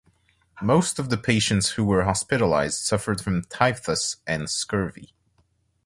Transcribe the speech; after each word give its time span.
Most 0.63 0.97
of 0.97 1.11
the 1.11 1.17
patients 1.19 1.69
who 1.73 1.83
were 1.85 2.05
hospitalized 2.05 2.81
suffered 2.83 3.21
from 3.21 3.43
typhus 3.43 4.17
and 4.25 4.49
scurvy. 4.49 5.13